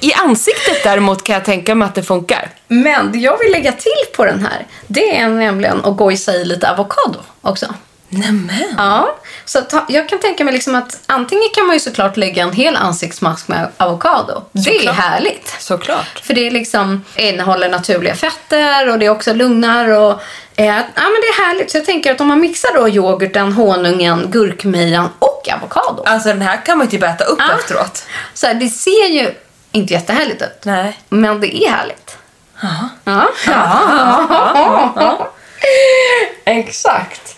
[0.00, 2.48] i ansiktet däremot kan jag tänka mig att det funkar.
[2.68, 6.44] Men det jag vill lägga till på den här, det är nämligen att gojsa i
[6.44, 7.74] lite avokado också.
[8.08, 8.74] Nämen.
[8.76, 12.42] Ja, så ha- jag kan tänka mig liksom att antingen kan man ju såklart lägga
[12.42, 14.42] en hel ansiktsmask med avokado.
[14.52, 15.54] Det är härligt.
[15.58, 16.20] Såklart.
[16.22, 20.10] För det är liksom, innehåller naturliga fetter och det också lugnar och
[20.56, 21.70] eh, ja, men det är härligt.
[21.70, 26.02] Så jag tänker att om man mixar då yoghurten, honungen, gurkmejan och avokado.
[26.06, 27.54] Alltså den här kan man ju typ äta upp Ja.
[27.58, 28.04] efteråt.
[28.34, 29.34] Så här, det ser ju
[29.72, 30.64] inte jättehärligt ut.
[30.64, 30.98] Nej.
[31.08, 32.16] Men det är härligt.
[33.04, 33.28] Ja.
[33.46, 35.28] ja.
[36.44, 37.36] Exakt.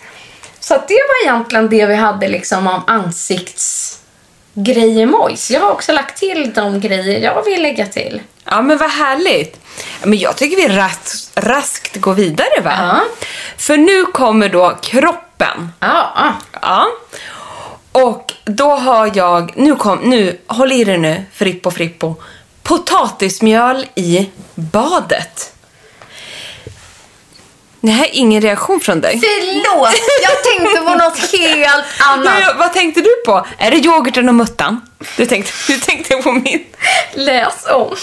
[0.71, 5.51] Så det var egentligen det vi hade liksom om ansiktsgrejer mojs.
[5.51, 8.21] Jag har också lagt till de grejer jag vill lägga till.
[8.43, 9.59] Ja men vad härligt.
[10.03, 12.73] Men jag tycker vi ras raskt går vidare va?
[12.77, 13.01] Ja.
[13.57, 15.71] För nu kommer då kroppen.
[15.79, 16.33] Ja.
[16.61, 16.87] Ja.
[17.91, 22.15] Och då har jag, nu kom, nu, håll i dig nu Frippo Frippo.
[22.63, 25.53] Potatismjöl i badet.
[27.81, 29.19] Det här är ingen reaktion från dig.
[29.19, 32.39] Förlåt, jag tänkte på något helt annat.
[32.41, 33.45] Ja, vad tänkte du på?
[33.57, 34.81] Är det yoghurten och muttan?
[35.17, 36.65] Du tänkte, du tänkte på min.
[37.13, 37.95] Läs om.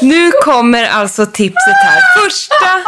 [0.00, 2.22] Nu kommer alltså tipset här.
[2.22, 2.80] Första,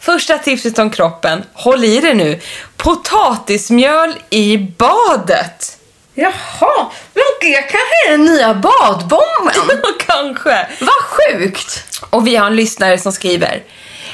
[0.00, 1.44] första tipset om kroppen.
[1.52, 2.40] Håll i det nu.
[2.76, 5.76] Potatismjöl i badet.
[6.20, 9.82] Jaha, men det kanske är den nya badbomben.
[10.06, 10.66] Kanske.
[10.80, 11.84] Vad sjukt.
[12.10, 13.62] Och vi har en lyssnare som skriver.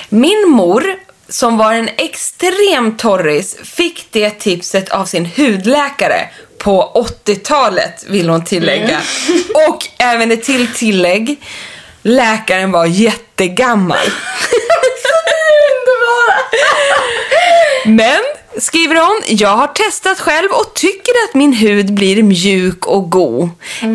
[0.09, 0.85] Min mor,
[1.29, 8.45] som var en extrem torris, fick det tipset av sin hudläkare på 80-talet, vill hon
[8.45, 9.01] tillägga.
[9.69, 11.37] Och även ett till tillägg.
[12.03, 14.07] Läkaren var jättegammal.
[17.87, 18.21] Men,
[18.59, 23.49] skriver hon, jag har testat själv och tycker att min hud blir mjuk och god.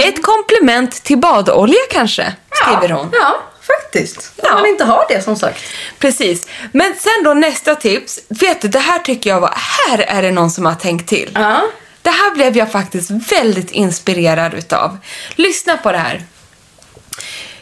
[0.03, 3.09] Ett komplement till badolja kanske, skriver hon.
[3.13, 4.17] Ja, faktiskt.
[4.37, 4.53] Om Ja.
[4.55, 5.63] man inte har det som sagt.
[5.99, 6.47] Precis.
[6.71, 8.19] Men sen då nästa tips.
[8.27, 9.53] Vet du, det här tycker jag var...
[9.87, 11.31] Här är det någon som har tänkt till.
[11.33, 11.61] Ja.
[12.01, 14.97] Det här blev jag faktiskt väldigt inspirerad utav.
[15.35, 16.21] Lyssna på det här.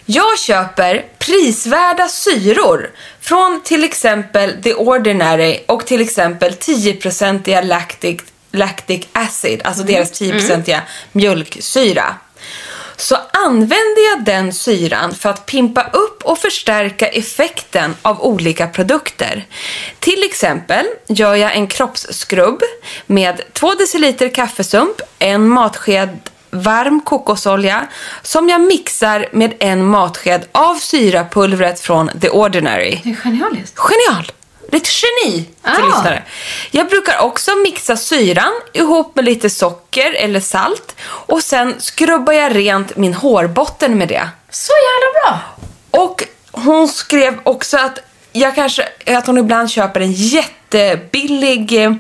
[0.06, 2.90] Jag köper prisvärda syror
[3.30, 10.82] från till exempel The Ordinary och till exempel 10-procentiga lactic, lactic acid, alltså deras 10-procentiga
[11.12, 12.16] mjölksyra.
[12.96, 19.46] Så använder jag den syran för att pimpa upp och förstärka effekten av olika produkter.
[20.00, 22.62] Till exempel gör jag en kroppsskrubb
[23.06, 26.20] med 2 deciliter kaffesump, en matsked
[26.52, 27.88] varm kokosolja
[28.22, 33.02] som jag mixar med en matsked av syrapulvret från The Ordinary.
[33.04, 33.76] Det är genialiskt.
[33.80, 34.32] Genial!
[34.72, 35.86] Det är ett geni till Ah.
[35.86, 36.24] lyssnare.
[36.72, 42.56] Jag brukar också mixa syran ihop med lite socker eller salt och sen skrubbar jag
[42.56, 44.30] rent min hårbotten med det.
[44.50, 45.40] Så jävla bra.
[46.02, 48.00] Och hon skrev också att
[48.32, 51.94] jag kanske, att hon ibland köper en jättebillig eh,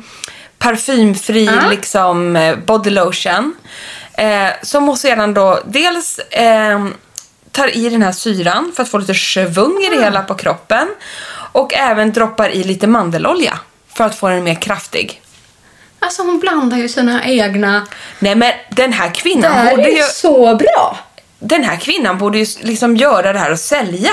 [0.57, 3.55] parfymfri liksom eh, body lotion.
[4.19, 6.87] Eh, som sedan då dels eh,
[7.51, 10.87] tar i den här syran för att få lite svung i det hela på kroppen.
[11.51, 13.59] Och även droppar i lite mandelolja
[13.93, 15.21] för att få den mer kraftig.
[15.99, 17.87] Alltså hon blandar ju sina egna...
[18.19, 20.99] Nej men den här Det kvinnan här borde är ju, så bra.
[21.39, 24.11] den här kvinnan borde ju liksom göra det här och sälja.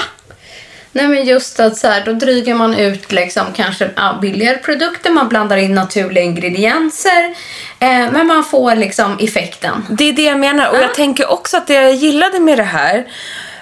[0.97, 5.11] Nej men just att så här, då dryger man ut liksom kanske ja, billigare produkter,
[5.11, 7.35] man blandar in naturliga ingredienser.
[7.79, 9.87] Eh, men man får liksom effekten.
[9.89, 10.69] Det är det jag menar.
[10.69, 13.07] Och jag tänker också att det jag gillade med det här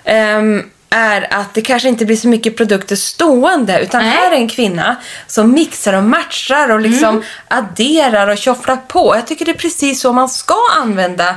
[0.04, 4.10] ehm, är att det kanske inte blir så mycket produkter stående utan Nej.
[4.10, 9.16] här är en kvinna som mixar och matchar och liksom adderar och tjofflar på.
[9.16, 11.36] Jag tycker det är precis så man ska använda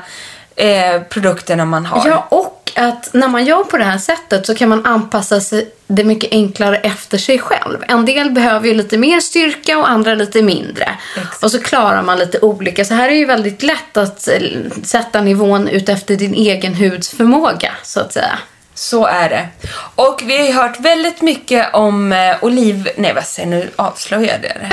[0.58, 2.10] eh, produkterna man har.
[2.10, 5.70] Ja, och att när man gör på det här sättet så kan man anpassa sig
[5.88, 7.84] det mycket enklare efter sig själv.
[7.88, 10.98] En del behöver ju lite mer styrka och andra lite mindre.
[11.42, 12.86] Och så klarar man lite olika.
[12.86, 14.42] Så här är ju väldigt lätt att eh,
[14.84, 18.40] sätta nivån ut efter din egen huds förmåga, så att säga.
[18.78, 19.48] Så är det.
[19.96, 22.90] Och vi har ju hört väldigt mycket om eh, oliv...
[22.98, 23.60] Nej, vad säger jag?
[23.60, 23.72] nu?
[23.76, 24.70] Avslöjade jag det.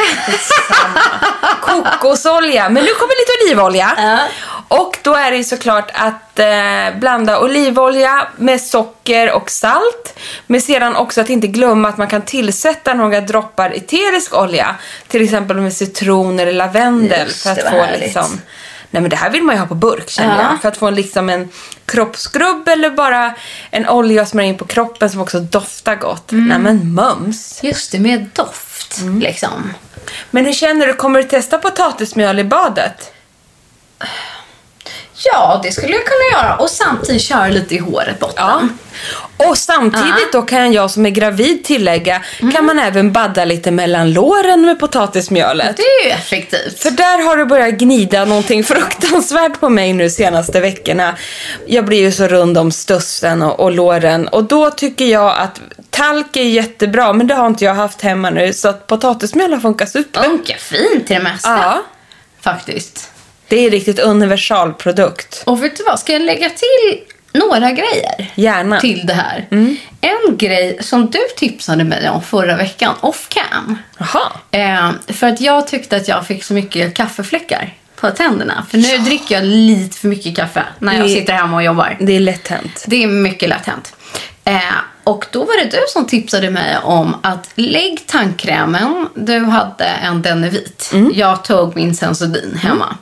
[1.60, 2.68] Kokosolja.
[2.68, 4.20] Men nu kommer lite olivolja.
[4.68, 10.18] Och då är det ju såklart att eh, blanda olivolja med socker och salt.
[10.46, 14.74] Men sedan också att inte glömma att man kan tillsätta några droppar eterisk olja.
[15.08, 17.26] Till exempel med citron eller lavendel.
[17.26, 18.00] Just för att få härligt.
[18.00, 18.40] liksom...
[18.90, 20.48] Nej men det här vill man ju ha på burk känner Ja.
[20.50, 20.60] jag.
[20.62, 21.48] För att få en, liksom en
[21.86, 23.34] kroppsskrubb eller bara
[23.70, 26.32] en olja att smörja in på kroppen som också doftar gott.
[26.32, 26.48] Mm.
[26.48, 27.60] Nej men mums.
[27.62, 29.00] Just det, med doft.
[29.20, 29.74] Liksom.
[30.30, 30.92] Men hur känner du?
[30.94, 33.10] Kommer du testa potatismjöl i badet?
[35.16, 36.56] Ja, det skulle jag kunna göra.
[36.56, 38.78] Och samtidigt köra lite i håret botten.
[39.36, 42.22] Och samtidigt då kan jag som är gravid tillägga,
[42.54, 45.76] kan man även badda lite mellan låren med potatismjölet.
[45.76, 46.82] Det är ju effektivt.
[46.82, 51.14] För där har det börjat gnida någonting fruktansvärt på mig nu senaste veckorna.
[51.66, 55.60] Jag blir ju så rund om stussen och, och låren och då tycker jag att
[55.90, 59.60] talk är jättebra men det har inte jag haft hemma nu så att potatismjöl har
[59.60, 60.22] funkat super.
[60.22, 61.48] Funkar fint till det mesta.
[61.48, 61.82] Ja,
[62.40, 63.10] Faktiskt.
[63.48, 65.42] Det är riktigt universalprodukt.
[65.46, 66.00] Och vet du vad?
[66.00, 67.00] Ska jag lägga till
[67.32, 68.32] några grejer?
[68.34, 68.80] Gärna.
[68.80, 69.46] Till det här.
[70.00, 73.78] En grej som du tipsade mig om förra veckan, off cam.
[73.98, 74.32] Jaha.
[74.50, 78.66] Eh, för att jag tyckte att jag fick så mycket kaffefläckar på tänderna.
[78.70, 81.96] För nu dricker jag lite för mycket kaffe när jag Det- sitter hemma och jobbar.
[82.00, 82.84] Det är lätt hänt.
[82.86, 83.93] Det är mycket lätt hänt.
[84.44, 84.60] Eh,
[85.04, 89.08] och då var det du som tipsade mig om att lägg tandkrämen.
[89.14, 90.92] Du hade en Denevit.
[91.12, 92.96] Jag tog min Sensodyne hemma.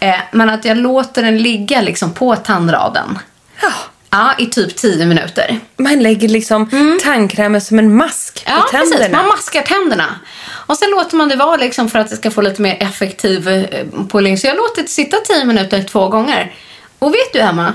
[0.00, 3.18] Eh, men att jag låter den ligga liksom på tandraden.
[3.62, 3.70] Ja.
[4.10, 5.60] Ja, i typ 10 minuter.
[5.76, 6.68] Man lägger liksom
[7.02, 8.96] tandkrämen som en mask Ja, i tänderna.
[8.96, 9.12] precis.
[9.12, 10.06] Man maskar tänderna.
[10.66, 13.48] Och sen låter man det vara liksom för att det ska få lite mer effektiv
[13.48, 14.38] eh, polering.
[14.38, 16.52] Så jag låter det sitta 10 minuter två gånger.
[16.98, 17.74] Och vet du Emma?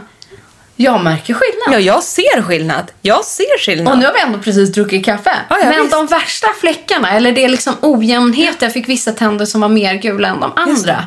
[0.81, 1.73] Jag märker skillnad.
[1.73, 2.91] Ja, jag ser skillnad.
[3.01, 3.93] Jag ser skillnad.
[3.93, 5.31] Och nu har vi ändå precis druckit kaffe.
[5.49, 5.91] Ja, ja, Men visst.
[5.91, 8.61] de värsta fläckarna, eller det är liksom ojämnhet.
[8.61, 11.05] Jag fick vissa tänder som var mer gula än de andra.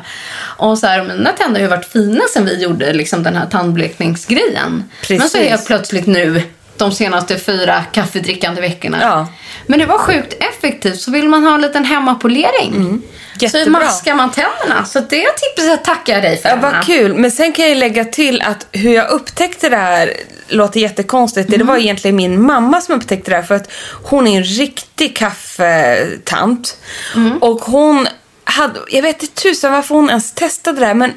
[0.57, 3.45] Och så här, mina tänder har ju varit fina sen vi gjorde liksom den här
[3.45, 4.83] tandblekningsgrejen.
[5.09, 5.49] Men så är Precis.
[5.49, 6.41] jag plötsligt nu,
[6.77, 9.01] de senaste fyra kaffedrickande veckorna.
[9.01, 9.27] Ja.
[9.67, 11.01] Men det var sjukt effektivt.
[11.01, 12.71] Så vill man ha en liten hemmapolering.
[12.73, 13.01] Så Mm.
[13.39, 13.79] Jättebra.
[13.83, 14.85] maskar man tänderna.
[14.85, 16.49] Så det tipset tackar jag dig för.
[16.49, 17.13] Ja, vad kul.
[17.13, 20.13] Men sen kan jag lägga till att hur jag upptäckte det här
[20.47, 21.49] låter jättekonstigt.
[21.57, 23.71] Det var egentligen min mamma som upptäckte det här för att
[24.03, 26.77] hon är en riktig kaffetant.
[27.41, 28.07] Och hon
[28.43, 31.13] hade, jag vet inte tusan varför hon ens testade det här men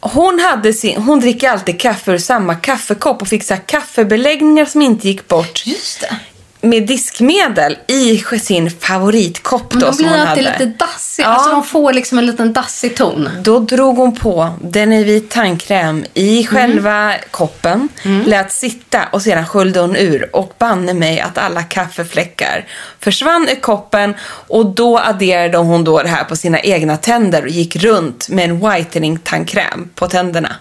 [0.00, 4.64] hon, hade sin, hon dricker alltid kaffe ur samma kaffekopp och fick så här kaffebeläggningar
[4.64, 6.16] som inte gick bort Just det
[6.60, 11.26] med diskmedel i sin favoritkopp då som blir hon alltid lite dassiga.
[11.26, 11.32] Ja.
[11.34, 13.28] Alltså de får liksom en liten dassig ton.
[13.40, 17.88] Då drog hon på den i vit tandkräm i själva koppen,
[18.26, 22.66] lät sitta och sedan sköljde hon ur och banne mig att alla kaffefläckar
[23.00, 27.48] försvann ur koppen och då adderade hon då det här på sina egna tänder och
[27.48, 30.56] gick runt med en whitening tandkräm på tänderna.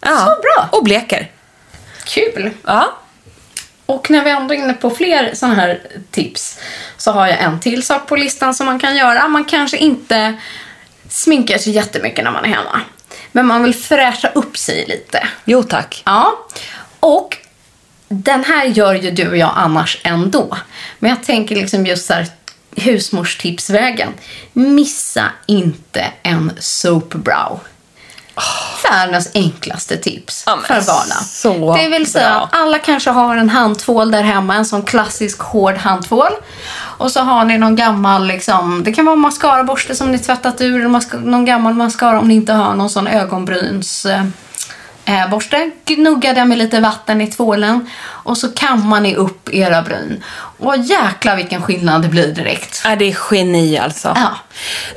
[0.00, 0.68] Ah, så bra.
[0.72, 1.30] Och bleker.
[2.04, 2.50] Kul.
[2.66, 2.98] Ja.
[3.88, 6.58] Och när vi ändå är inne på fler sådana här tips
[6.96, 9.28] så har jag en till sak på listan som man kan göra.
[9.28, 10.34] Man kanske inte
[11.08, 12.80] sminkar sig jättemycket när man är hemma.
[13.32, 15.28] Men man vill fräscha upp sig lite.
[15.44, 16.02] Jo tack.
[16.06, 16.46] Ja.
[17.00, 17.36] Och
[18.08, 20.56] den här gör ju du och jag annars ändå.
[20.98, 22.26] Men jag tänker liksom just så här
[22.76, 24.08] husmorstipsvägen.
[24.52, 27.60] Missa inte en soap brow.
[28.90, 30.80] Världens enklaste tips Ja, för
[31.20, 32.44] så det vill säga bra.
[32.44, 36.32] att alla kanske har en handtvål där hemma, en sån klassisk hård handtvål.
[36.98, 40.88] Och så har ni någon gammal, liksom, det kan vara mascaraborste som ni tvättat ur,
[41.18, 44.06] någon gammal mascara om ni inte har någon sån ögonbryns...
[44.06, 44.24] Eh,
[45.08, 45.70] eh, borste.
[45.84, 50.24] Gnugga den med lite vatten i tvålen och så kammar ni upp era bryn.
[50.58, 52.82] Och jäkla vilken skillnad det blir direkt.
[52.84, 54.12] Ja, det är geni alltså.
[54.16, 54.30] Ja.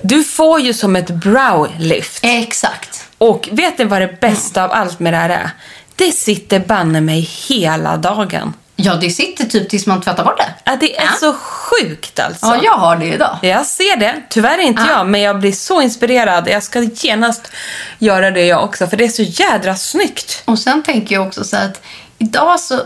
[0.01, 2.19] Du får ju som ett brow lift.
[2.21, 3.07] Exakt.
[3.21, 5.51] Och vet ni vad det bästa av allt med det här är?
[5.95, 8.53] Det sitter banne mig hela dagen.
[8.75, 10.53] Ja, det sitter typ tills man tvättar bort det.
[10.63, 11.11] Ja, det är Ja.
[11.19, 12.45] så sjukt alltså.
[12.45, 13.37] Ja, jag har det idag.
[13.41, 14.15] Jag ser det.
[14.29, 14.91] Tyvärr inte Ja.
[14.97, 16.47] jag, men jag blir så inspirerad.
[16.49, 17.51] Jag ska genast
[17.99, 20.41] göra det jag också, för det är så jädra snyggt.
[20.45, 21.81] Och sen tänker jag också så att
[22.17, 22.81] idag så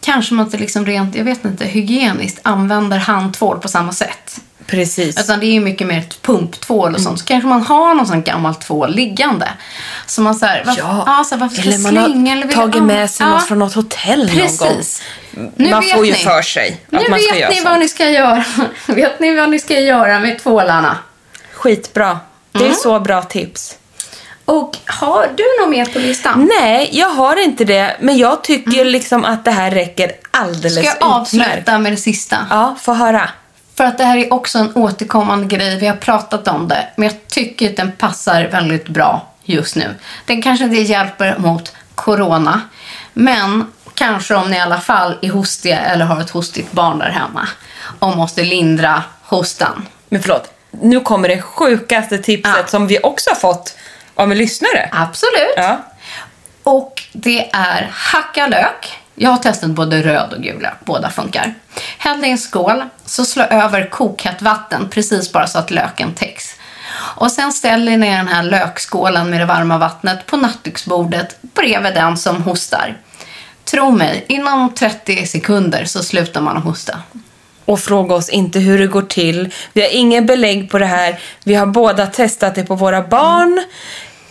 [0.00, 4.36] kanske man inte liksom rent, jag vet inte, hygieniskt använder handtvål på samma sätt.
[4.66, 5.20] Precis.
[5.20, 7.18] Utan det är ju mycket mer ett pumptvål och sånt.
[7.20, 9.48] Så kanske man har någon sån gammal tvål liggande.
[10.06, 12.30] Så man så här, varför, Ja, så här, varför eller man slänga?
[12.30, 13.32] har eller tagit med sig ja.
[13.32, 14.60] något från något hotell Precis.
[14.60, 14.68] någon
[15.44, 15.52] gång.
[15.56, 16.18] Nu man vet får ju ni.
[16.18, 17.64] för sig Nu att man ska vet göra ni så.
[17.68, 18.44] vad ni ska göra.
[18.86, 20.96] vet ni vad ni ska göra med tvålarna?
[21.52, 22.18] Skitbra.
[22.52, 22.74] Det är Mm.
[22.74, 23.76] så bra tips.
[24.44, 26.50] Och har du något mer på listan?
[26.60, 27.96] Nej, jag har inte det.
[28.00, 30.90] Men jag tycker liksom att det här räcker alldeles Mm.
[30.90, 32.36] Ska jag avsluta med det sista?
[32.50, 33.30] Ja, få höra.
[33.76, 35.78] För att det här är också en återkommande grej.
[35.78, 36.86] Vi har pratat om det.
[36.96, 39.94] Men jag tycker att den passar väldigt bra just nu.
[40.26, 42.60] Den kanske inte hjälper mot corona.
[43.12, 47.10] Men kanske om ni i alla fall är hostiga eller har ett hostigt barn där
[47.10, 47.48] hemma.
[47.98, 49.86] Och måste lindra hostan.
[50.08, 52.66] Men förlåt, nu kommer det sjukaste tipset Ja.
[52.66, 53.76] som vi också har fått
[54.14, 54.88] av en lyssnare.
[54.92, 55.54] Absolut.
[55.56, 55.78] Ja.
[56.62, 58.98] Och det är hacka lök.
[59.14, 60.74] Jag har testat både röd och gul lök.
[60.84, 61.54] Båda funkar.
[61.98, 62.84] Häll det i en skål.
[63.06, 66.54] Så slå över kokhett vatten precis bara så att löken täcks.
[66.96, 72.16] Och sen ställer ni den här lökskålen med det varma vattnet på nattduksbordet bredvid den
[72.16, 72.96] som hostar.
[73.64, 76.98] Tro mig, inom 30 sekunder så slutar man att hosta.
[77.64, 79.52] Och fråga oss inte hur det går till.
[79.72, 81.18] Vi har ingen belägg på det här.
[81.44, 83.54] Vi har båda testat det på våra barn.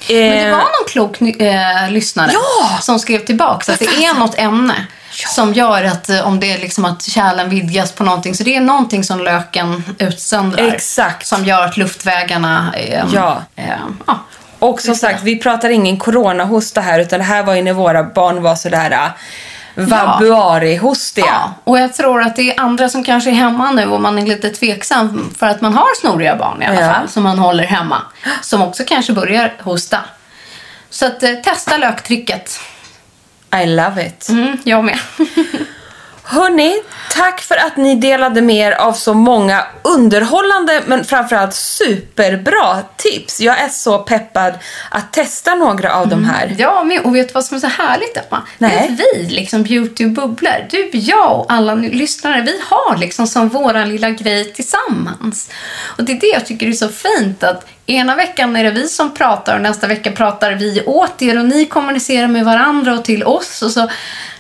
[0.08, 2.78] Men det Eh, var någon klok eh, lyssnare Ja!
[2.82, 6.58] som skrev tillbaka att det är något ämne som gör att eh, om det är
[6.58, 8.36] liksom att kärlen vidgas på någonting.
[8.36, 10.68] Så det är någonting som löken utsöndrar.
[10.68, 11.28] Exakt.
[11.28, 12.74] Som gör att luftvägarna...
[12.78, 13.42] Eh, Ja.
[13.56, 13.66] Eh,
[14.08, 14.20] ja.
[14.60, 18.04] Och som sagt, vi pratar ingen coronahosta här utan det här var ju när våra
[18.04, 19.08] barn var sådär äh,
[19.76, 21.26] vabuari-hostiga.
[21.28, 24.20] Ja, och jag tror att det är andra som kanske är hemma nu och man
[24.20, 26.94] är lite tveksam för att man har snoriga barn i alla Ja.
[26.94, 28.02] fall som man håller hemma.
[28.42, 30.00] Som också kanske börjar hosta.
[30.90, 32.60] Så att eh, testa löktricket.
[33.54, 34.30] I love it.
[34.30, 35.00] Mm, jag med.
[36.34, 36.82] Hörni,
[37.12, 43.42] tack för att ni delade med er av så många underhållande men framförallt superbra tips.
[43.42, 44.54] Jag är så peppad
[44.90, 46.56] att testa några av de här.
[46.58, 48.42] Ja, men, och vet du vad som är så härligt Emma?
[48.58, 48.90] Det är Nej.
[48.90, 53.90] att vi, liksom Beauty bubblor, du, jag och alla lyssnare, vi har liksom som våran
[53.90, 55.50] lilla grej tillsammans.
[55.98, 58.88] Och det är det jag tycker är så fint att ena veckan är det vi
[58.88, 63.04] som pratar och nästa vecka pratar vi åt er och ni kommunicerar med varandra och
[63.04, 63.90] till oss och så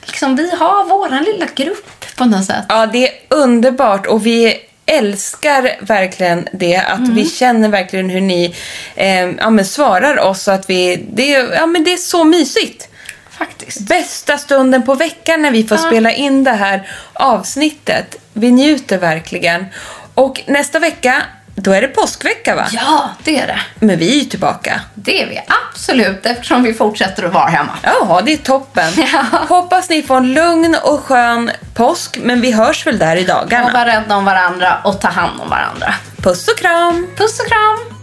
[0.06, 2.66] liksom vi har våran lilla grupp på något sätt.
[2.70, 6.78] Ja, det är underbart och vi älskar verkligen det.
[6.78, 8.56] Att vi känner verkligen hur ni
[8.95, 10.47] eh, ja, svarar oss.
[10.47, 12.88] Att vi, det, är- ja, men det är så mysigt.
[13.30, 13.80] Faktiskt.
[13.80, 18.16] Bästa stunden på veckan när vi får spela in det här avsnittet.
[18.34, 19.66] Vi njuter verkligen.
[20.14, 21.24] Och nästa vecka,
[21.64, 22.68] då är det påskvecka va?
[22.72, 23.59] Ja, det är det.
[23.80, 24.82] Men vi är ju tillbaka.
[24.93, 25.41] Det är vi
[25.74, 27.72] absolut eftersom vi fortsätter att vara hemma.
[27.84, 28.91] Ja, det är toppen.
[29.14, 29.24] Ja.
[29.49, 33.28] Hoppas ni får en lugn och skön påsk, men vi hörs väl där i Och
[33.28, 33.72] dagarna.
[33.74, 35.93] vara rädda om varandra och ta hand om varandra.
[36.18, 37.07] Puss och kram!
[37.18, 38.03] Puss och kram!